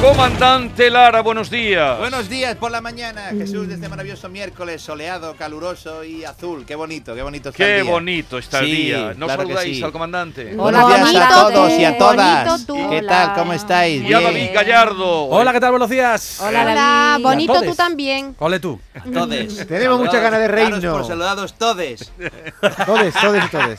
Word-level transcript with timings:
Comandante 0.00 0.88
Lara, 0.88 1.20
buenos 1.20 1.50
días. 1.50 1.98
Buenos 1.98 2.30
días 2.30 2.56
por 2.56 2.70
la 2.70 2.80
mañana, 2.80 3.26
Jesús, 3.36 3.68
de 3.68 3.74
este 3.74 3.86
maravilloso 3.90 4.30
miércoles 4.30 4.80
soleado, 4.80 5.36
caluroso 5.36 6.02
y 6.04 6.24
azul. 6.24 6.64
Qué 6.64 6.74
bonito, 6.74 7.14
qué 7.14 7.20
bonito 7.22 7.50
está 7.50 7.58
Qué 7.62 7.76
el 7.80 7.82
día. 7.84 7.92
bonito 7.92 8.38
está 8.38 8.60
el 8.60 8.64
Sí, 8.66 8.72
día. 8.72 9.12
¿No 9.14 9.26
claro 9.26 9.42
saludáis 9.42 9.76
sí. 9.76 9.82
al 9.82 9.92
comandante? 9.92 10.54
Buenos 10.54 10.88
días 10.88 11.14
a 11.16 11.28
todos 11.52 11.72
y 11.72 11.84
a 11.84 11.92
tú, 11.92 11.98
todas. 11.98 12.64
¿Qué 12.64 12.72
Hola. 12.72 13.08
tal? 13.08 13.34
¿Cómo 13.34 13.52
estáis? 13.52 14.02
Y 14.02 14.14
a. 14.14 14.20
David 14.20 14.48
Gallardo. 14.54 15.24
Hola, 15.26 15.52
¿qué 15.52 15.60
tal? 15.60 15.70
Buenos 15.72 15.90
días. 15.90 16.40
Hola, 16.40 16.62
Hola, 16.62 17.18
bonito 17.20 17.60
tú 17.60 17.74
también. 17.74 18.34
Ole 18.38 18.58
tú. 18.58 18.80
Todes. 19.12 19.66
Tenemos 19.68 19.98
mucha 20.00 20.18
gana 20.18 20.38
de 20.38 20.48
reino. 20.48 20.80
por 20.92 21.06
saludados 21.06 21.52
todes. 21.58 22.10
Todes, 22.86 23.14
todes 23.20 23.44
y 23.44 23.48
todes. 23.48 23.78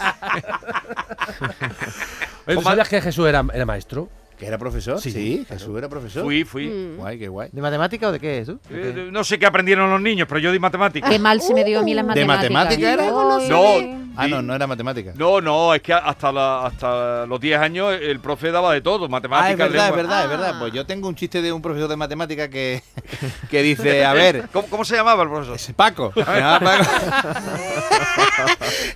¿tú 2.55 2.61
sabías 2.61 2.87
que 2.89 3.01
Jesús 3.01 3.27
era, 3.27 3.43
era 3.53 3.65
maestro? 3.65 4.07
¿Que 4.41 4.47
era 4.47 4.57
profesor? 4.57 4.99
Sí, 4.99 5.11
Sí, 5.11 5.45
Jesús 5.47 5.77
era 5.77 5.87
profesor. 5.87 6.23
Fui, 6.23 6.43
fui. 6.43 6.67
Mm. 6.67 6.97
Guay, 6.97 7.19
qué 7.19 7.27
guay. 7.27 7.49
¿De 7.51 7.61
matemática 7.61 8.07
o 8.07 8.11
de 8.11 8.19
qué? 8.19 8.43
¿De 8.43 8.45
qué? 8.45 8.55
Eh, 8.71 9.09
no 9.11 9.23
sé 9.23 9.37
qué 9.37 9.45
aprendieron 9.45 9.87
los 9.91 10.01
niños, 10.01 10.27
pero 10.27 10.39
yo 10.39 10.51
di 10.51 10.57
matemáticas. 10.57 11.07
Qué 11.11 11.19
mal 11.19 11.41
se 11.41 11.53
me 11.53 11.63
dio 11.63 11.79
a 11.79 11.83
mí 11.83 11.93
las 11.93 12.03
¿De 12.07 12.25
matemáticas. 12.25 12.51
matemática 12.51 12.93
era? 12.93 13.03
Ay, 13.03 13.49
No. 13.49 14.01
Ah, 14.17 14.27
no, 14.27 14.41
no 14.41 14.53
era 14.53 14.67
matemática. 14.67 15.13
No, 15.15 15.39
no, 15.39 15.73
es 15.73 15.81
que 15.81 15.93
hasta, 15.93 16.33
la- 16.33 16.65
hasta 16.65 17.25
los 17.27 17.39
10 17.39 17.57
años 17.59 17.95
el 18.01 18.19
profe 18.19 18.51
daba 18.51 18.73
de 18.73 18.81
todo, 18.81 19.03
Ah, 19.03 19.05
es 19.05 19.11
matemáticas, 19.11 19.57
verdad, 19.71 19.89
es 19.89 19.95
verdad, 19.95 20.23
es 20.25 20.29
verdad. 20.29 20.59
Pues 20.59 20.73
yo 20.73 20.85
tengo 20.85 21.07
un 21.07 21.15
chiste 21.15 21.41
de 21.41 21.51
un 21.53 21.61
profesor 21.61 21.87
de 21.87 21.95
matemática 21.95 22.49
que, 22.49 22.83
que 23.49 23.61
dice, 23.61 24.03
a 24.03 24.11
ver, 24.13 24.49
¿Cómo, 24.51 24.67
cómo 24.67 24.83
se 24.85 24.95
llamaba 24.97 25.23
el 25.23 25.29
profesor? 25.29 25.55
Es 25.55 25.71
Paco. 25.73 26.11
Paco. 26.13 26.65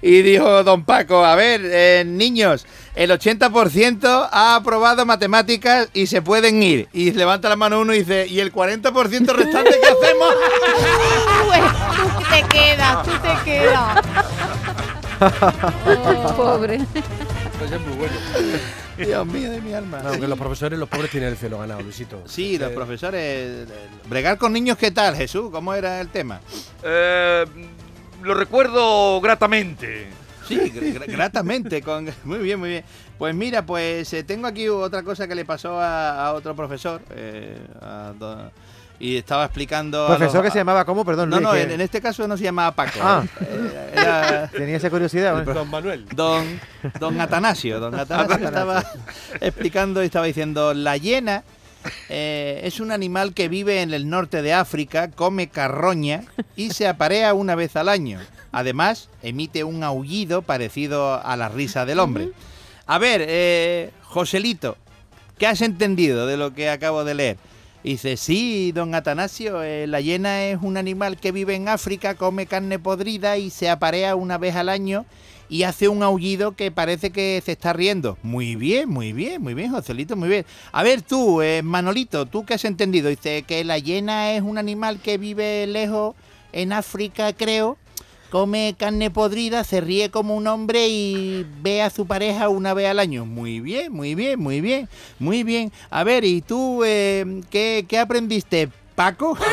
y 0.02 0.22
dijo 0.22 0.64
don 0.64 0.84
Paco, 0.84 1.24
a 1.24 1.36
ver, 1.36 1.62
eh, 1.64 2.04
niños, 2.06 2.66
el 2.96 3.12
80% 3.12 4.30
ha 4.32 4.56
aprobado 4.56 5.06
matemáticas 5.06 5.90
y 5.94 6.08
se 6.08 6.22
pueden 6.22 6.64
ir. 6.64 6.88
Y 6.94 7.12
levanta 7.12 7.50
la 7.50 7.56
mano 7.56 7.80
uno 7.82 7.94
y 7.94 8.00
dice, 8.00 8.26
¿y 8.28 8.40
el 8.40 8.52
40% 8.54 9.34
restante 9.34 9.78
qué 9.82 9.88
hacemos? 9.88 10.34
Tú 12.18 12.24
te 12.30 12.44
quedas, 12.58 13.04
tú 13.04 13.12
te 13.22 13.44
quedas. 13.44 14.02
Pobre. 16.36 16.80
Dios 18.98 19.26
mío 19.28 19.52
de 19.52 19.62
mi 19.62 19.74
alma. 19.74 20.00
No, 20.04 20.12
que 20.20 20.28
los 20.28 20.38
profesores, 20.38 20.78
los 20.80 20.88
pobres 20.90 21.12
tienen 21.12 21.30
el 21.30 21.38
cielo 21.38 21.60
ganado, 21.60 21.82
Luisito. 21.82 22.24
Sí, 22.26 22.58
los 22.58 22.72
Eh, 22.72 22.74
profesores. 22.76 23.68
Bregar 24.10 24.38
con 24.38 24.54
niños, 24.54 24.78
¿qué 24.78 24.92
tal, 24.92 25.16
Jesús? 25.16 25.50
¿Cómo 25.52 25.74
era 25.74 26.00
el 26.02 26.10
tema? 26.10 26.40
Eh, 26.84 27.46
lo 28.24 28.34
recuerdo 28.34 29.20
gratamente. 29.22 30.08
Sí, 30.48 30.56
gr- 30.58 30.94
gr- 31.00 31.12
gratamente. 31.12 31.82
Con... 31.82 32.10
Muy 32.24 32.40
bien, 32.40 32.60
muy 32.60 32.70
bien. 32.70 32.84
Pues 33.18 33.34
mira, 33.36 33.66
pues 33.66 34.12
eh, 34.14 34.24
tengo 34.24 34.48
aquí 34.48 34.68
otra 34.70 35.04
cosa 35.04 35.28
que 35.28 35.36
le 35.36 35.46
pasó 35.46 35.80
a, 35.80 36.28
a 36.28 36.34
otro 36.34 36.56
profesor. 36.56 37.02
eh, 37.12 37.58
a 37.82 38.14
do- 38.18 38.52
y 38.98 39.18
estaba 39.18 39.44
explicando. 39.44 40.08
Profesor 40.08 40.36
los- 40.36 40.44
que 40.46 40.52
se 40.52 40.58
llamaba 40.60 40.86
¿cómo? 40.86 41.04
Perdón, 41.04 41.30
No, 41.30 41.36
Luis, 41.38 41.48
no, 41.48 41.52
que 41.54 41.62
en, 41.64 41.72
en 41.72 41.82
este 41.82 42.00
caso 42.00 42.26
no 42.30 42.38
se 42.38 42.44
llamaba 42.46 42.72
Paco. 42.72 43.00
Ah. 43.02 43.24
eh, 43.42 43.92
era 43.94 44.48
Tenía 44.56 44.78
esa 44.78 44.90
curiosidad. 44.90 45.38
¿eh? 45.42 45.44
Don 45.54 45.70
Manuel. 45.70 46.06
don, 46.16 46.46
don 47.00 47.20
Atanasio. 47.22 47.80
Don 47.82 47.94
Atanasio 47.94 48.46
estaba 48.48 48.86
explicando 49.42 50.02
y 50.02 50.06
estaba 50.06 50.26
diciendo: 50.28 50.74
La 50.74 50.96
hiena 50.96 51.44
eh, 52.10 52.62
es 52.64 52.80
un 52.80 52.92
animal 52.92 53.34
que 53.34 53.50
vive 53.50 53.82
en 53.82 53.94
el 53.94 54.10
norte 54.10 54.42
de 54.42 54.54
África, 54.54 55.12
come 55.12 55.48
carroña 55.48 56.24
y 56.56 56.72
se 56.72 56.88
aparea 56.88 57.34
una 57.34 57.56
vez 57.56 57.76
al 57.76 57.90
año. 57.90 58.20
Además, 58.52 59.10
emite 59.22 59.64
un 59.64 59.84
aullido 59.84 60.42
parecido 60.42 61.22
a 61.22 61.36
la 61.36 61.50
risa 61.50 61.86
del 61.86 62.00
hombre. 62.00 62.30
A 62.88 62.98
ver, 63.00 63.26
eh, 63.28 63.92
Joselito, 64.04 64.78
¿qué 65.38 65.48
has 65.48 65.62
entendido 65.62 66.28
de 66.28 66.38
lo 66.38 66.54
que 66.54 66.70
acabo 66.70 67.04
de 67.04 67.16
leer? 67.16 67.38
Dice, 67.86 68.18
sí, 68.18 68.72
don 68.72 68.96
Atanasio, 68.96 69.62
eh, 69.62 69.86
la 69.86 70.02
hiena 70.02 70.46
es 70.46 70.58
un 70.60 70.76
animal 70.76 71.18
que 71.18 71.32
vive 71.32 71.54
en 71.54 71.68
África, 71.68 72.16
come 72.16 72.48
carne 72.48 72.80
podrida 72.80 73.38
y 73.38 73.52
se 73.52 73.70
aparea 73.70 74.16
una 74.16 74.40
vez 74.40 74.56
al 74.56 74.70
año 74.70 75.06
y 75.50 75.64
hace 75.64 75.88
un 75.88 76.02
aullido 76.02 76.56
que 76.56 76.72
parece 76.72 77.12
que 77.12 77.40
se 77.46 77.52
está 77.52 77.74
riendo. 77.74 78.18
Muy 78.24 78.56
bien, 78.56 78.90
muy 78.90 79.14
bien, 79.14 79.40
muy 79.40 79.54
bien, 79.54 79.70
Joselito, 79.70 80.16
muy 80.16 80.30
bien. 80.30 80.48
A 80.72 80.82
ver 80.82 81.04
tú, 81.04 81.44
eh, 81.44 81.62
Manolito, 81.62 82.26
¿tú 82.26 82.44
qué 82.44 82.56
has 82.56 82.66
entendido? 82.66 83.08
Dice 83.08 83.44
que 83.44 83.64
la 83.64 83.78
hiena 83.78 84.32
es 84.32 84.42
un 84.42 84.58
animal 84.58 85.00
que 85.00 85.20
vive 85.20 85.68
lejos 85.68 86.16
en 86.54 86.74
África, 86.74 87.34
creo. 87.34 87.78
Come 88.32 88.76
carne 88.78 89.12
podrida, 89.12 89.64
se 89.64 89.82
ríe 89.82 90.12
como 90.12 90.36
un 90.36 90.48
hombre 90.48 90.88
y 90.88 91.46
ve 91.62 91.82
a 91.82 91.90
su 91.90 92.06
pareja 92.06 92.50
una 92.50 92.74
vez 92.74 92.90
al 92.90 93.00
año. 93.00 93.26
Muy 93.26 93.60
bien, 93.60 93.94
muy 93.94 94.16
bien, 94.16 94.40
muy 94.40 94.62
bien, 94.62 94.90
muy 95.20 95.44
bien. 95.44 95.72
A 95.90 96.04
ver, 96.04 96.26
¿y 96.26 96.42
tú 96.42 96.84
eh, 96.84 97.42
qué, 97.50 97.86
qué 97.88 98.00
aprendiste, 98.00 98.70
Paco? 98.96 99.38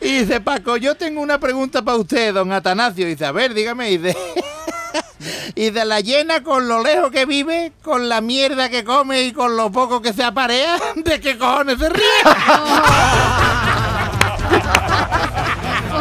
y 0.00 0.18
dice 0.18 0.40
Paco, 0.40 0.76
yo 0.76 0.94
tengo 0.94 1.20
una 1.20 1.38
pregunta 1.38 1.82
para 1.82 1.98
usted, 1.98 2.34
don 2.34 2.52
Atanasio. 2.52 3.06
dice, 3.06 3.24
a 3.24 3.32
ver, 3.32 3.54
dígame. 3.54 3.90
Y 3.90 3.98
dice, 3.98 4.16
y 5.54 5.70
de 5.70 5.84
la 5.84 6.00
llena 6.00 6.42
con 6.42 6.68
lo 6.68 6.82
lejos 6.82 7.10
que 7.10 7.26
vive, 7.26 7.72
con 7.82 8.08
la 8.08 8.20
mierda 8.20 8.68
que 8.68 8.84
come 8.84 9.22
y 9.22 9.32
con 9.32 9.56
lo 9.56 9.70
poco 9.70 10.02
que 10.02 10.12
se 10.12 10.22
aparea, 10.22 10.78
¿de 10.96 11.20
qué 11.20 11.38
cojones 11.38 11.78
se 11.78 11.88
ríe? 11.88 12.02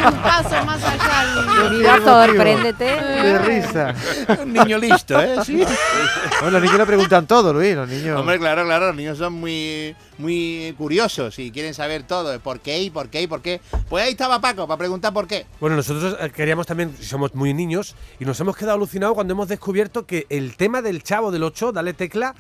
Un 0.06 0.18
paso 0.22 0.66
más 0.66 0.84
allá. 0.84 1.70
Querida, 1.70 2.02
sorpréndete. 2.04 2.84
De 2.86 3.40
risa. 3.40 3.96
Un 4.44 4.54
niño 4.54 4.78
listo, 4.78 5.20
¿eh? 5.20 5.38
Sí. 5.46 5.64
Bueno, 6.42 6.52
los 6.52 6.62
niños 6.62 6.78
lo 6.78 6.86
preguntan 6.86 7.28
todo, 7.28 7.54
Luis. 7.54 7.76
Los 7.76 7.88
niños. 7.88 8.20
Hombre, 8.20 8.40
claro, 8.40 8.66
claro, 8.66 8.88
los 8.88 8.96
niños 8.96 9.18
son 9.18 9.34
muy, 9.34 9.96
muy 10.18 10.74
curiosos 10.78 11.38
y 11.40 11.52
quieren 11.52 11.74
saber 11.74 12.04
todo, 12.04 12.40
por 12.40 12.60
qué 12.60 12.82
y 12.82 12.90
por 12.90 13.10
qué 13.10 13.22
y 13.22 13.28
por 13.28 13.42
qué. 13.42 13.62
Pues 13.90 14.06
ahí 14.06 14.12
estaba 14.12 14.42
Paco 14.42 14.68
para 14.68 14.78
preguntar 14.78 15.14
por 15.14 15.28
qué. 15.28 15.46
Bueno, 15.60 15.76
nosotros 15.76 16.18
eh, 16.20 16.32
queríamos 16.32 16.68
también, 16.68 16.96
somos 17.02 17.36
muy 17.36 17.54
niños, 17.54 17.96
y 18.20 18.26
nos 18.26 18.40
hemos 18.40 18.56
quedado 18.56 18.76
alucinados 18.76 19.16
cuando 19.16 19.34
hemos 19.34 19.48
descubierto 19.48 20.06
que 20.06 20.26
el 20.30 20.56
tema 20.56 20.82
del 20.82 21.04
chavo 21.04 21.32
del 21.32 21.44
8, 21.44 21.72
dale 21.72 21.94
tecla, 21.94 22.36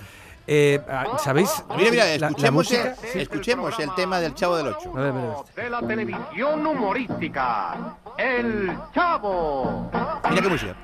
eh, 0.47 0.79
ah, 0.89 1.17
¿sabéis? 1.19 1.63
Mira, 1.77 1.91
mira, 1.91 2.05
La- 2.05 2.17
la 2.17 2.27
escuchemos, 2.27 2.65
música- 2.65 2.95
el, 3.13 3.21
escuchemos 3.21 3.79
el 3.79 3.93
tema 3.95 4.19
del 4.19 4.33
Chavo 4.35 4.57
del 4.57 4.67
Ocho. 4.67 4.91
A 4.95 4.99
ver, 4.99 5.09
a 5.09 5.13
ver, 5.13 5.23
a 5.23 5.27
ver. 5.27 5.63
de 5.63 5.69
la 5.69 5.81
televisión 5.81 6.65
humorística, 6.67 7.75
El 8.17 8.71
Chavo, 8.93 9.89
Mira 10.29 10.41
qué 10.41 10.49
música. 10.49 10.75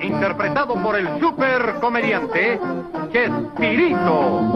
interpretado 0.00 0.74
por 0.74 0.96
el 0.96 1.20
super 1.20 1.74
comediante 1.80 2.60
Chespirito. 3.12 4.52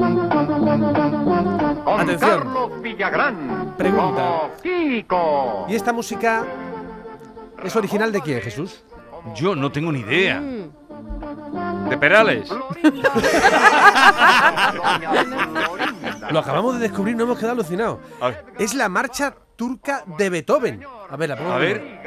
Con 1.84 2.00
Atención. 2.00 2.30
Carlos 2.40 2.82
Villagrán 2.82 3.74
Pregunta. 3.76 4.50
como. 5.08 5.66
¿Y 5.68 5.74
esta 5.74 5.92
música 5.92 6.44
es 7.62 7.74
original 7.76 8.12
de 8.12 8.20
quién, 8.20 8.40
Jesús? 8.40 8.82
Yo 9.34 9.54
no 9.56 9.70
tengo 9.72 9.90
ni 9.92 10.00
idea. 10.00 10.40
Mm. 10.40 10.70
De 11.88 11.98
Perales. 11.98 12.48
Lo 16.30 16.40
acabamos 16.40 16.74
de 16.74 16.80
descubrir, 16.80 17.16
no 17.16 17.24
hemos 17.24 17.38
quedado 17.38 17.52
alucinados. 17.52 17.98
Ver. 18.20 18.44
Es 18.58 18.74
la 18.74 18.88
marcha 18.88 19.34
turca 19.56 20.02
de 20.18 20.30
Beethoven. 20.30 20.84
A 21.08 21.16
ver, 21.16 21.28
la 21.30 21.36
pongo 21.36 21.52
A 21.52 21.58
ver. 21.58 22.00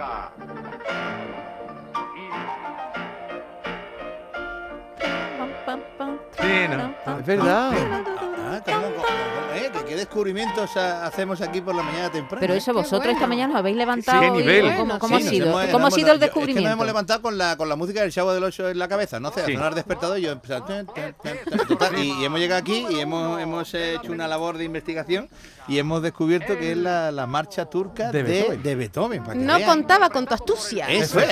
¿no? 6.68 7.20
Es 7.20 7.26
verdad. 7.26 7.74
Ah, 8.52 8.62
¿cómo, 8.66 8.82
cómo, 8.82 8.96
cómo, 8.96 9.54
eh? 9.56 9.72
¿Qué, 9.74 9.86
qué 9.86 9.96
descubrimientos 9.96 10.76
ha- 10.78 11.06
hacemos 11.06 11.42
aquí 11.42 11.62
por 11.62 11.76
la 11.76 11.84
mañana 11.84 12.12
temprano? 12.12 12.40
Pero 12.40 12.54
eso 12.54 12.74
vosotros 12.74 13.00
bueno. 13.02 13.12
esta 13.14 13.28
mañana 13.28 13.54
os 13.54 13.60
habéis 13.60 13.78
levantado. 13.78 14.22
¿Qué 14.22 14.28
y- 14.28 14.32
nivel? 14.32 14.76
¿Cómo, 14.78 15.00
cómo 15.00 15.16
sí, 15.18 15.22
ha 15.22 15.26
nos 15.26 15.30
sido? 15.34 15.48
hemos- 15.62 15.72
¿Cómo 15.72 15.88
ha 15.88 15.92
sido 15.92 16.08
el 16.12 16.14
yo- 16.14 16.14
Es 16.14 16.20
que 16.20 16.26
descubrimiento? 16.26 16.70
nos 16.70 16.74
hemos 16.74 16.86
levantado 16.88 17.22
con 17.22 17.38
la, 17.38 17.58
con 17.58 17.70
la 17.70 17.76
música 17.76 18.02
del 18.02 18.12
Chavo 18.12 18.34
del 18.34 18.44
Ocho 18.44 18.70
en 18.70 18.80
la 18.80 18.88
cabeza, 18.88 19.20
no 19.20 19.32
sé, 19.32 19.42
a 19.42 19.46
Sí. 19.46 19.54
sonar 19.54 19.76
despertador 19.76 20.20
y 20.20 20.22
yo 20.24 20.30
he 20.30 20.34
empezado, 20.34 20.64
tan, 20.66 20.86
tan, 20.88 21.14
tan, 21.16 21.38
tan, 21.68 21.78
tan, 21.78 21.98
y, 21.98 22.22
y 22.22 22.26
hemos 22.26 22.40
llegado 22.40 22.60
aquí 22.62 22.86
y 22.90 23.00
hemos, 23.00 23.40
hemos 23.42 23.74
hecho 23.74 24.12
una 24.12 24.28
labor 24.28 24.58
de 24.58 24.64
investigación 24.66 25.30
y 25.68 25.78
hemos 25.78 26.02
descubierto 26.02 26.58
que 26.58 26.72
es 26.72 26.78
la, 26.78 27.12
la 27.12 27.28
marcha 27.28 27.66
turca 27.66 28.12
De 28.12 28.24
de, 28.24 28.32
Beethoven. 28.32 28.64
de 28.64 28.76
Beethoven. 28.76 29.24
para 29.24 29.34
que 29.34 29.40
No 29.46 29.56
vean. 29.56 29.70
contaba 29.70 30.10
con 30.10 30.26
tu 30.26 30.34
astucia. 30.34 30.88
Eso 30.90 31.20
es. 31.20 31.30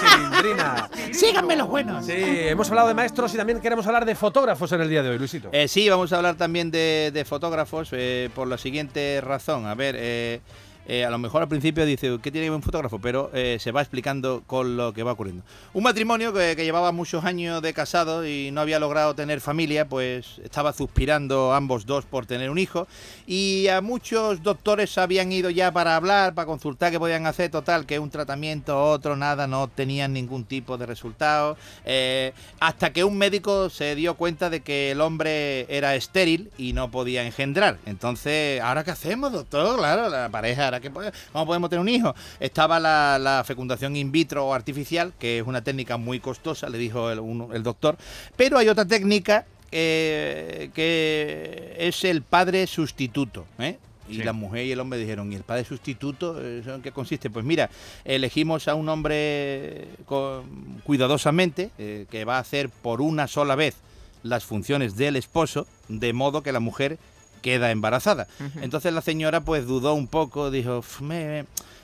Cilindrina. 0.00 0.88
Síganme 1.12 1.56
los 1.56 1.68
buenos. 1.68 2.04
Sí, 2.06 2.12
hemos 2.16 2.68
hablado 2.70 2.88
de 2.88 2.94
maestros 2.94 3.32
y 3.34 3.36
también 3.36 3.60
queremos 3.60 3.86
hablar 3.86 4.04
de 4.04 4.14
fotógrafos 4.14 4.70
en 4.72 4.80
el 4.80 4.88
día 4.88 5.02
de 5.02 5.10
hoy, 5.10 5.18
Luisito. 5.18 5.48
Eh, 5.52 5.68
sí, 5.68 5.88
vamos 5.88 6.03
a 6.12 6.16
hablar 6.16 6.36
también 6.36 6.70
de, 6.70 7.10
de 7.12 7.24
fotógrafos 7.24 7.88
eh, 7.92 8.30
por 8.34 8.48
la 8.48 8.58
siguiente 8.58 9.20
razón. 9.20 9.66
A 9.66 9.74
ver, 9.74 9.94
eh, 9.98 10.40
Eh, 10.86 11.04
a 11.04 11.10
lo 11.10 11.18
mejor 11.18 11.42
al 11.42 11.48
principio 11.48 11.86
dice, 11.86 12.18
¿qué 12.22 12.30
tiene 12.30 12.48
que 12.48 12.50
un 12.50 12.62
fotógrafo? 12.62 12.98
Pero 12.98 13.30
eh, 13.32 13.58
se 13.60 13.72
va 13.72 13.80
explicando 13.80 14.42
con 14.46 14.76
lo 14.76 14.92
que 14.92 15.02
va 15.02 15.12
ocurriendo. 15.12 15.42
Un 15.72 15.84
matrimonio 15.84 16.32
que, 16.32 16.54
que 16.56 16.64
llevaba 16.64 16.92
muchos 16.92 17.24
años 17.24 17.62
de 17.62 17.72
casado 17.72 18.26
y 18.26 18.50
no 18.50 18.60
había 18.60 18.78
logrado 18.78 19.14
tener 19.14 19.40
familia, 19.40 19.88
pues 19.88 20.40
estaba 20.44 20.72
suspirando 20.72 21.54
ambos 21.54 21.86
dos 21.86 22.04
por 22.04 22.26
tener 22.26 22.50
un 22.50 22.58
hijo. 22.58 22.86
Y 23.26 23.68
a 23.68 23.80
muchos 23.80 24.42
doctores 24.42 24.96
habían 24.98 25.32
ido 25.32 25.50
ya 25.50 25.72
para 25.72 25.96
hablar, 25.96 26.34
para 26.34 26.46
consultar 26.46 26.92
qué 26.92 26.98
podían 26.98 27.26
hacer. 27.26 27.50
Total, 27.50 27.86
que 27.86 27.98
un 27.98 28.10
tratamiento, 28.10 28.82
otro, 28.82 29.16
nada, 29.16 29.46
no 29.46 29.68
tenían 29.68 30.12
ningún 30.12 30.44
tipo 30.44 30.76
de 30.76 30.86
resultado. 30.86 31.56
Eh, 31.84 32.32
hasta 32.60 32.92
que 32.92 33.04
un 33.04 33.16
médico 33.16 33.70
se 33.70 33.94
dio 33.94 34.14
cuenta 34.14 34.50
de 34.50 34.60
que 34.60 34.90
el 34.90 35.00
hombre 35.00 35.66
era 35.74 35.94
estéril 35.94 36.50
y 36.58 36.72
no 36.72 36.90
podía 36.90 37.24
engendrar. 37.24 37.78
Entonces, 37.86 38.60
¿ahora 38.60 38.84
qué 38.84 38.90
hacemos, 38.90 39.32
doctor? 39.32 39.78
Claro, 39.78 40.08
la 40.08 40.28
pareja, 40.28 40.73
¿ahora 40.74 40.80
qué 40.82 40.90
puede- 40.90 41.12
¿cómo 41.32 41.46
podemos 41.46 41.70
tener 41.70 41.80
un 41.80 41.88
hijo? 41.88 42.14
Estaba 42.40 42.78
la, 42.80 43.18
la 43.18 43.44
fecundación 43.44 43.96
in 43.96 44.10
vitro 44.12 44.46
o 44.46 44.54
artificial, 44.54 45.12
que 45.18 45.38
es 45.38 45.46
una 45.46 45.62
técnica 45.62 45.96
muy 45.96 46.20
costosa, 46.20 46.68
le 46.68 46.78
dijo 46.78 47.10
el, 47.10 47.20
un- 47.20 47.50
el 47.54 47.62
doctor. 47.62 47.96
Pero 48.36 48.58
hay 48.58 48.68
otra 48.68 48.84
técnica 48.84 49.46
eh, 49.76 50.70
que 50.74 51.74
es 51.78 52.04
el 52.04 52.22
padre 52.22 52.66
sustituto. 52.66 53.46
¿eh? 53.58 53.78
Y 54.08 54.16
Sí. 54.16 54.22
la 54.22 54.32
mujer 54.34 54.66
y 54.66 54.72
el 54.72 54.80
hombre 54.80 54.98
dijeron, 54.98 55.32
¿y 55.32 55.34
el 55.36 55.42
padre 55.44 55.64
sustituto 55.64 56.38
¿eso 56.40 56.74
en 56.74 56.82
qué 56.82 56.92
consiste? 56.92 57.30
Pues 57.30 57.44
mira, 57.44 57.70
elegimos 58.04 58.68
a 58.68 58.74
un 58.74 58.88
hombre 58.88 59.88
con- 60.04 60.80
cuidadosamente 60.84 61.70
eh, 61.78 62.06
que 62.10 62.24
va 62.24 62.36
a 62.36 62.40
hacer 62.40 62.68
por 62.68 63.00
una 63.00 63.26
sola 63.28 63.54
vez 63.54 63.76
las 64.22 64.44
funciones 64.44 64.96
del 64.96 65.16
esposo, 65.16 65.66
de 65.88 66.12
modo 66.12 66.42
que 66.42 66.52
la 66.52 66.60
mujer 66.60 66.98
queda 67.44 67.70
embarazada. 67.70 68.26
Entonces 68.62 68.94
la 68.94 69.02
señora 69.02 69.42
pues 69.42 69.66
dudó 69.66 69.92
un 69.92 70.08
poco, 70.08 70.50
dijo, 70.50 70.82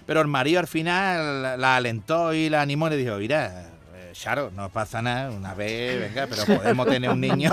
pero 0.07 0.23
el 0.23 0.27
marido 0.27 0.59
al 0.59 0.67
final 0.67 1.43
la, 1.43 1.57
la 1.59 1.77
alentó 1.77 2.33
y 2.33 2.49
la 2.49 2.63
animó 2.63 2.87
y 2.87 2.91
le 2.91 2.97
dijo, 2.97 3.17
mira, 3.19 3.65
eh, 3.65 4.13
Charo, 4.13 4.51
no 4.57 4.71
pasa 4.71 5.01
nada, 5.03 5.31
una 5.31 5.55
vez, 5.55 6.01
venga, 6.01 6.27
pero 6.27 6.45
podemos 6.45 6.87
tener 6.87 7.11
un 7.11 7.21
niño. 7.21 7.51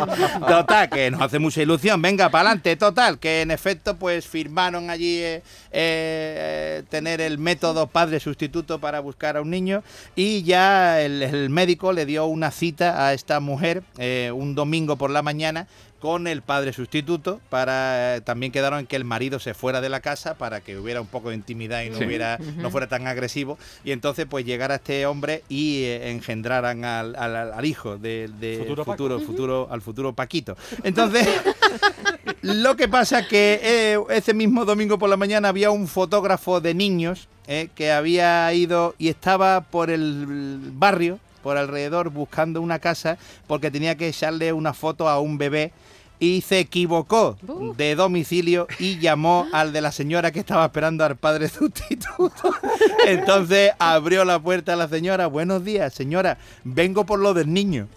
Total, 0.48 0.88
que 0.88 1.10
nos 1.10 1.20
hace 1.20 1.38
mucha 1.38 1.62
ilusión, 1.62 2.00
venga, 2.02 2.30
para 2.30 2.48
adelante, 2.48 2.76
total, 2.76 3.18
que 3.18 3.42
en 3.42 3.50
efecto 3.50 3.96
pues 3.96 4.26
firmaron 4.26 4.90
allí 4.90 5.18
eh, 5.18 5.42
eh, 5.72 6.82
tener 6.88 7.20
el 7.20 7.38
método 7.38 7.86
padre 7.86 8.20
sustituto 8.20 8.80
para 8.80 9.00
buscar 9.00 9.36
a 9.36 9.40
un 9.40 9.50
niño 9.50 9.82
y 10.16 10.42
ya 10.42 11.00
el, 11.00 11.22
el 11.22 11.50
médico 11.50 11.92
le 11.92 12.06
dio 12.06 12.26
una 12.26 12.50
cita 12.50 13.06
a 13.06 13.12
esta 13.12 13.40
mujer 13.40 13.82
eh, 13.98 14.32
un 14.34 14.54
domingo 14.54 14.96
por 14.96 15.10
la 15.10 15.22
mañana 15.22 15.68
con 16.00 16.26
el 16.26 16.40
padre 16.42 16.72
sustituto 16.72 17.40
para 17.50 18.16
eh, 18.16 18.20
también 18.22 18.50
quedaron 18.52 18.80
en 18.80 18.86
que 18.86 18.96
el 18.96 19.04
marido 19.04 19.38
se 19.38 19.52
fuera 19.54 19.80
de 19.82 19.88
la 19.90 20.00
casa 20.00 20.34
para 20.38 20.60
que 20.62 20.78
hubiera 20.78 21.00
un 21.00 21.06
poco 21.06 21.28
de 21.28 21.34
intimidad 21.36 21.82
y 21.82 21.90
no 21.90 21.98
Sí. 21.98 22.04
hubiera 22.06 22.38
no 22.38 22.70
fuera 22.70 22.86
tan 22.88 23.06
agresivo 23.06 23.58
y 23.84 23.92
entonces 23.92 24.26
pues 24.28 24.44
llegara 24.46 24.76
este 24.76 25.04
hombre 25.06 25.44
y 25.50 25.82
eh, 25.84 26.10
engendraran 26.10 26.84
al, 26.84 27.14
al- 27.16 27.64
hijo 27.66 27.98
del 27.98 28.40
de 28.40 28.56
Futuro 28.60 28.84
futuro 28.84 29.16
Paco. 29.18 29.26
futuro, 29.26 29.68
al 29.70 29.82
futuro 29.82 30.12
Paquito 30.14 30.56
entonces 30.84 31.28
lo 32.42 32.76
que 32.76 32.88
pasa 32.88 33.26
que 33.28 33.60
eh, 33.62 33.98
ese 34.10 34.34
mismo 34.34 34.64
domingo 34.64 34.98
por 34.98 35.10
la 35.10 35.16
mañana 35.16 35.48
había 35.48 35.70
un 35.70 35.86
fotógrafo 35.86 36.60
de 36.60 36.74
niños 36.74 37.28
eh, 37.46 37.68
que 37.74 37.92
había 37.92 38.52
ido 38.54 38.94
y 38.98 39.08
estaba 39.08 39.60
por 39.62 39.90
el 39.90 40.58
barrio, 40.72 41.18
por 41.42 41.56
alrededor, 41.56 42.10
buscando 42.10 42.60
una 42.60 42.78
casa 42.78 43.18
porque 43.46 43.70
tenía 43.70 43.96
que 43.96 44.08
echarle 44.08 44.52
una 44.52 44.72
foto 44.74 45.08
a 45.08 45.20
un 45.20 45.36
bebé 45.38 45.72
y 46.20 46.42
se 46.42 46.60
equivocó 46.60 47.36
Uh. 47.48 47.74
de 47.74 47.94
domicilio 47.96 48.68
y 48.78 48.98
llamó 48.98 49.46
al 49.52 49.72
de 49.72 49.80
la 49.80 49.90
señora 49.90 50.30
que 50.30 50.38
estaba 50.40 50.66
esperando 50.66 51.04
al 51.04 51.16
padre 51.16 51.48
sustituto. 51.48 52.54
Entonces 53.06 53.72
abrió 53.78 54.24
la 54.24 54.38
puerta 54.38 54.74
a 54.74 54.76
la 54.76 54.86
señora. 54.88 55.26
Buenos 55.26 55.64
días, 55.64 55.92
señora. 55.94 56.38
Vengo 56.62 57.04
por 57.06 57.18
lo 57.18 57.34
del 57.34 57.52
niño. 57.52 57.88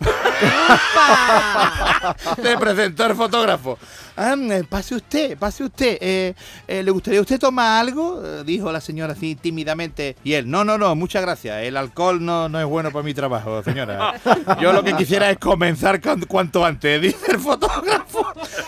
Le 2.43 2.57
presentó 2.57 3.05
el 3.05 3.15
fotógrafo. 3.15 3.77
Ah, 4.15 4.35
eh, 4.37 4.63
pase 4.69 4.95
usted, 4.95 5.37
pase 5.37 5.63
usted. 5.63 5.97
Eh, 5.99 6.33
eh, 6.67 6.83
¿Le 6.83 6.91
gustaría 6.91 7.21
usted 7.21 7.39
tomar 7.39 7.81
algo? 7.81 8.21
Dijo 8.43 8.71
la 8.71 8.81
señora 8.81 9.13
así 9.13 9.35
tímidamente. 9.35 10.15
Y 10.23 10.33
él, 10.33 10.49
no, 10.49 10.63
no, 10.63 10.77
no, 10.77 10.93
muchas 10.95 11.21
gracias. 11.21 11.63
El 11.63 11.77
alcohol 11.77 12.23
no, 12.23 12.49
no 12.49 12.59
es 12.59 12.65
bueno 12.65 12.91
para 12.91 13.03
mi 13.03 13.13
trabajo, 13.13 13.63
señora. 13.63 14.13
Yo 14.61 14.73
lo 14.73 14.83
que 14.83 14.93
quisiera 14.95 15.29
es 15.29 15.37
comenzar 15.37 15.99
cuan- 16.01 16.25
cuanto 16.27 16.63
antes, 16.65 17.01
dice 17.01 17.31
el 17.31 17.39
fotógrafo. 17.39 18.25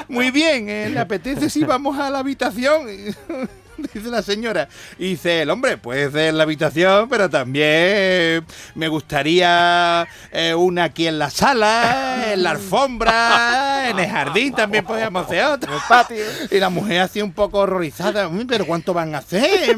Muy 0.08 0.32
bien, 0.32 0.66
¿le 0.94 1.00
apetece 1.00 1.50
si 1.50 1.64
vamos 1.64 1.98
a 2.00 2.10
la 2.10 2.20
habitación? 2.20 2.88
Dice 3.94 4.10
la 4.10 4.22
señora. 4.22 4.68
Y 4.98 5.10
dice 5.12 5.42
el 5.42 5.50
hombre, 5.50 5.78
puede 5.78 6.12
ser 6.12 6.30
en 6.30 6.38
la 6.38 6.44
habitación, 6.44 7.10
pero 7.10 7.30
también 7.30 8.46
me 8.76 8.88
gustaría 8.88 10.08
eh, 10.32 10.54
una 10.54 10.86
aquí 10.86 11.08
en 11.08 11.20
la 11.20 11.30
sala, 11.30 12.34
en 12.34 12.44
la 12.44 12.52
alfombra, 12.52 13.90
en 13.90 14.00
el 14.00 14.10
jardín 14.10 14.54
también 14.54 14.86
podríamos 14.86 15.26
hacer 15.26 15.44
otra. 15.46 15.72
Y 16.52 16.60
la 16.60 16.70
mujer 16.70 17.02
hacía 17.02 17.24
un 17.24 17.34
poco 17.34 17.60
horrorizada. 17.60 18.28
"Uy, 18.28 18.46
pero 18.46 18.66
¿cuánto 18.66 18.94
van 18.94 19.16
a 19.16 19.20
hacer, 19.20 19.76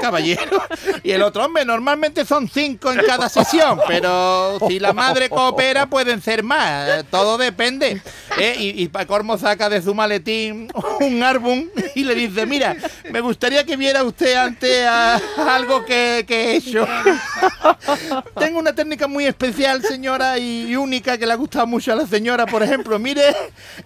caballero? 0.00 0.62
Y 1.02 1.10
el 1.12 1.22
otro, 1.22 1.44
hombre, 1.44 1.64
normalmente 1.64 2.24
son 2.24 2.48
cinco 2.48 2.92
en 2.92 3.00
cada 3.06 3.28
sesión, 3.28 3.80
pero 3.86 4.58
si 4.68 4.78
la 4.78 4.92
madre 4.92 5.28
coopera 5.28 5.86
pueden 5.86 6.20
ser 6.22 6.42
más. 6.42 7.04
Todo 7.10 7.38
depende. 7.38 8.00
¿Eh? 8.42 8.56
Y, 8.58 8.82
y 8.82 8.88
Pacormo 8.88 9.38
saca 9.38 9.68
de 9.68 9.80
su 9.80 9.94
maletín 9.94 10.68
un 11.00 11.22
álbum 11.22 11.68
y 11.94 12.02
le 12.02 12.14
dice, 12.14 12.44
mira, 12.44 12.76
me 13.10 13.20
gustaría 13.20 13.64
que 13.64 13.76
viera 13.76 14.02
usted 14.02 14.34
antes 14.34 14.86
algo 15.36 15.84
que, 15.84 16.24
que 16.26 16.52
he 16.52 16.56
hecho. 16.56 16.86
Tengo 18.38 18.58
una 18.58 18.74
técnica 18.74 19.06
muy 19.06 19.26
especial, 19.26 19.82
señora, 19.82 20.38
y 20.38 20.74
única 20.74 21.16
que 21.16 21.26
le 21.26 21.32
ha 21.32 21.36
gustado 21.36 21.66
mucho 21.66 21.92
a 21.92 21.96
la 21.96 22.06
señora. 22.06 22.46
Por 22.46 22.62
ejemplo, 22.62 22.98
mire 22.98 23.22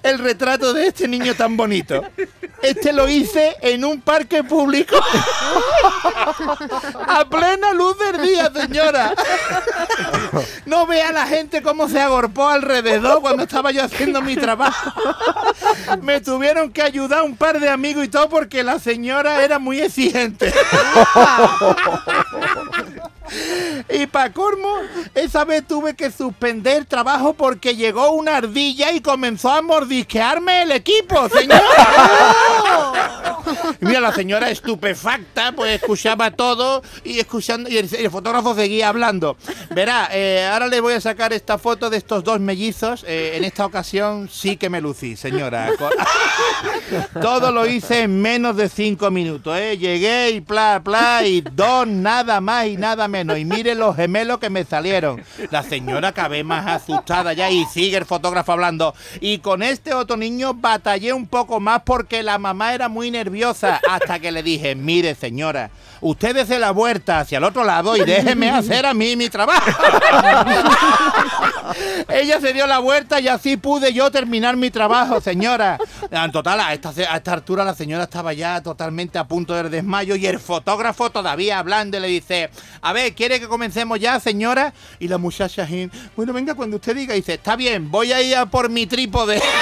el 0.03 0.19
retrato 0.19 0.73
de 0.73 0.87
este 0.87 1.07
niño 1.07 1.35
tan 1.35 1.57
bonito. 1.57 2.03
Este 2.63 2.93
lo 2.93 3.09
hice 3.09 3.57
en 3.61 3.85
un 3.85 4.01
parque 4.01 4.43
público. 4.43 4.97
A 7.07 7.25
plena 7.29 7.73
luz 7.73 7.97
del 7.99 8.23
día, 8.23 8.51
señora. 8.55 9.13
No 10.65 10.87
vea 10.87 11.13
la 11.13 11.27
gente 11.27 11.63
cómo 11.63 11.89
se 11.89 12.01
agorpó 12.01 12.49
alrededor 12.49 13.21
cuando 13.21 13.45
estaba 13.45 13.71
yo 13.71 13.85
haciendo 13.85 14.21
mi 14.23 14.37
trabajo. 14.37 14.93
Me 16.03 16.21
tuvieron 16.21 16.73
que 16.73 16.83
ayudar 16.83 17.23
un 17.23 17.37
par 17.37 17.61
de 17.61 17.69
amigos 17.69 18.05
y 18.05 18.09
todo 18.09 18.29
porque 18.29 18.63
la 18.63 18.79
señora 18.79 19.43
era 19.45 19.59
muy 19.59 19.81
exigente. 19.81 20.53
Y 23.89 24.07
para 24.07 24.33
colmo, 24.33 24.77
esa 25.15 25.45
vez 25.45 25.67
tuve 25.67 25.95
que 25.95 26.11
suspender 26.11 26.85
trabajo 26.85 27.35
porque 27.35 27.77
llegó 27.77 28.11
una 28.11 28.37
ardilla 28.37 28.93
y 28.93 29.01
comenzó 29.01 29.51
a 29.51 29.63
mordisquearme 29.63 30.63
el 30.63 30.73
equipo, 30.73 31.29
señor. 31.29 31.61
Mira, 33.81 34.01
la 34.01 34.13
señora 34.13 34.51
estupefacta, 34.51 35.53
pues 35.53 35.81
escuchaba 35.81 36.31
todo 36.31 36.83
y 37.05 37.19
escuchando 37.19 37.69
y 37.69 37.77
el, 37.77 38.11
fotógrafo 38.11 38.55
seguía 38.55 38.89
hablando. 38.89 39.37
Verá, 39.75 40.09
eh, 40.13 40.49
ahora 40.51 40.69
le 40.69 40.81
voy 40.81 40.95
a 40.95 41.01
sacar 41.01 41.33
esta 41.33 41.59
foto 41.59 41.91
de 41.91 41.97
estos 41.97 42.25
dos 42.25 42.41
mellizos. 42.41 43.05
eh, 43.07 43.37
en 43.37 43.45
esta 43.45 43.67
ocasión 43.67 44.29
sí 44.31 44.57
que 44.57 44.71
me 44.71 44.81
lucí, 44.81 45.17
señora. 45.17 45.71
Todo 47.21 47.51
lo 47.53 47.67
hice 47.67 48.03
en 48.03 48.21
menos 48.21 48.57
de 48.57 48.69
cinco 48.69 49.11
minutos, 49.11 49.57
¿eh? 49.59 49.77
Llegué 49.77 50.31
y 50.31 50.41
pla, 50.41 50.81
pla, 50.83 51.27
y 51.27 51.41
dos, 51.41 51.87
nada 51.87 52.41
más 52.41 52.67
y 52.67 52.77
nada 52.77 53.09
menos. 53.09 53.39
Y 53.39 53.45
mire 53.45 53.75
los 53.75 53.97
gemelos 53.97 54.39
que 54.39 54.51
me 54.51 54.65
salieron. 54.65 55.23
La 55.51 55.63
señora 55.63 56.09
acabé 56.09 56.45
más 56.45 56.67
asustada 56.67 57.33
ya 57.33 57.51
y 57.51 57.65
sigue 57.67 57.97
el 57.97 58.05
fotógrafo 58.05 58.53
hablando. 58.53 58.95
Y 59.21 59.39
con 59.39 59.63
este 59.63 59.95
otro 59.95 60.17
niño 60.17 60.55
batallé 60.55 61.13
un 61.13 61.27
poco 61.27 61.61
más 61.61 61.83
porque 61.85 62.23
la 62.23 62.39
mamá 62.39 62.75
era 62.75 62.89
muy 62.89 63.11
nerviosa. 63.11 63.46
Hasta 63.51 64.19
que 64.19 64.33
le 64.33 64.43
dije, 64.43 64.75
mire 64.75 65.15
señora, 65.15 65.71
usted 66.01 66.35
desde 66.35 66.59
la 66.59 66.71
vuelta 66.71 67.21
hacia 67.21 67.39
el 67.39 67.45
otro 67.45 67.65
lado 67.65 67.97
y 67.97 68.05
déjeme 68.05 68.51
hacer 68.51 68.87
a 68.87 68.95
mí 68.95 69.17
mi 69.17 69.29
trabajo. 69.29 69.71
Ella 72.09 72.41
se 72.41 72.53
dio 72.53 72.67
la 72.67 72.79
vuelta 72.79 73.21
y 73.21 73.29
así 73.29 73.57
pude 73.57 73.93
yo 73.93 74.11
terminar 74.11 74.57
mi 74.57 74.71
trabajo, 74.71 75.21
señora. 75.21 75.79
En 76.11 76.33
total, 76.33 76.61
a 76.61 76.73
esta, 76.73 76.91
a 76.91 77.17
esta 77.17 77.33
altura 77.33 77.65
la 77.65 77.75
señora 77.75 78.05
estaba 78.05 78.33
ya 78.33 78.63
totalmente 78.63 79.19
a 79.19 79.25
punto 79.25 79.55
del 79.55 79.71
desmayo 79.71 80.17
y 80.17 80.27
el 80.27 80.39
fotógrafo 80.39 81.11
todavía 81.11 81.59
hablando 81.59 81.97
y 81.97 82.01
le 82.01 82.09
dice, 82.09 82.51
a 82.81 82.93
ver, 82.93 83.15
¿quiere 83.15 83.41
que 83.41 83.49
comencemos 83.49 83.99
ya, 83.99 84.19
señora? 84.21 84.73
Y 84.99 85.09
la 85.09 85.19
muchacha, 85.19 85.67
bueno, 86.17 86.33
venga, 86.33 86.55
cuando 86.55 86.77
usted 86.77 86.95
diga, 86.95 87.15
dice, 87.15 87.35
está 87.35 87.57
bien, 87.57 87.91
voy 87.91 88.13
a 88.13 88.23
ir 88.23 88.37
a 88.37 88.47
por 88.47 88.69
mi 88.69 88.87
trípode. 88.87 89.43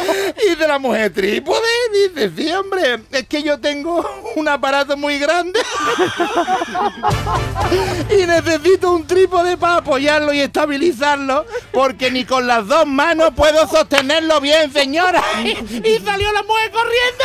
Y 0.50 0.54
de 0.54 0.68
la 0.68 0.78
mujer, 0.78 1.12
¿trípode? 1.12 1.60
Dice, 1.92 2.30
sí, 2.36 2.52
hombre, 2.52 3.00
es 3.10 3.26
que 3.26 3.42
yo 3.42 3.58
tengo 3.58 4.08
un 4.36 4.48
aparato 4.48 4.96
muy 4.96 5.18
grande 5.18 5.60
y 8.10 8.26
necesito 8.26 8.92
un 8.92 9.06
trípode 9.06 9.56
para 9.56 9.76
apoyarlo 9.76 10.32
y 10.32 10.40
estabilizarlo 10.40 11.46
porque 11.72 12.10
ni 12.10 12.24
con 12.24 12.46
las 12.46 12.66
dos 12.66 12.86
manos 12.86 13.30
puedo 13.34 13.66
sostenerlo 13.68 14.40
bien, 14.40 14.72
señora. 14.72 15.22
Y 15.42 15.98
salió 16.04 16.32
la 16.32 16.42
mujer 16.42 16.70
corriendo. 16.70 17.24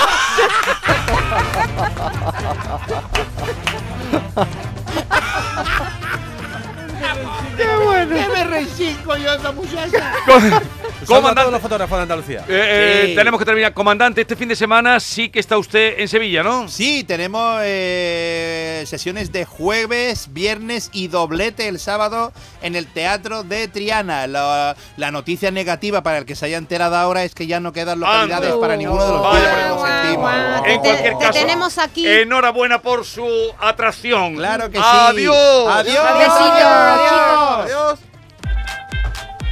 ¡Qué 7.57 7.67
bueno! 7.83 8.15
¡Qué 8.15 8.27
me 8.33 8.43
rechico 8.43 9.17
yo 9.17 9.31
a 9.31 9.35
esa 9.35 9.51
muchacha! 9.51 10.13
Comandante. 11.07 11.41
todos 11.41 11.51
los 11.53 11.61
fotógrafos 11.61 11.97
de 11.97 12.01
Andalucía. 12.03 12.39
Eh, 12.41 12.43
eh, 12.49 13.03
Sí. 13.09 13.15
Tenemos 13.15 13.39
que 13.39 13.45
terminar. 13.45 13.73
Comandante, 13.73 14.21
este 14.21 14.35
fin 14.35 14.47
de 14.49 14.55
semana 14.55 14.99
sí 14.99 15.29
que 15.29 15.39
está 15.39 15.57
usted 15.57 15.99
en 15.99 16.07
Sevilla, 16.07 16.43
¿no? 16.43 16.67
Sí, 16.67 17.03
tenemos 17.03 17.59
eh, 17.63 18.83
sesiones 18.87 19.31
de 19.31 19.45
jueves, 19.45 20.27
viernes 20.33 20.89
y 20.93 21.07
doblete 21.07 21.67
el 21.67 21.79
sábado 21.79 22.31
en 22.61 22.75
el 22.75 22.87
Teatro 22.87 23.43
de 23.43 23.67
Triana. 23.67 24.27
La, 24.27 24.75
la 24.97 25.11
noticia 25.11 25.51
negativa 25.51 26.01
para 26.03 26.17
el 26.19 26.25
que 26.25 26.35
se 26.35 26.45
haya 26.45 26.57
enterado 26.57 26.95
ahora 26.95 27.23
es 27.23 27.33
que 27.35 27.47
ya 27.47 27.59
no 27.59 27.73
quedan 27.73 27.99
localidades 27.99 28.53
para 28.55 28.75
ninguno 28.75 29.05
de 29.05 29.11
los 29.11 29.31
días, 29.35 29.73
guau, 29.73 30.15
guau. 30.17 30.65
En 30.65 30.81
Te- 30.81 30.87
cualquier 30.89 31.17
te 31.17 31.25
caso, 31.25 31.39
tenemos 31.39 31.77
aquí. 31.77 32.07
Enhorabuena 32.07 32.81
por 32.81 33.05
su 33.05 33.27
atracción. 33.59 34.35
Claro 34.35 34.69
que 34.69 34.77
sí. 34.77 34.83
Adiós. 34.85 35.35
Adiós. 35.69 35.97
Adiós. 35.97 36.33
chicos. 36.37 36.65
Adiós. 37.65 37.84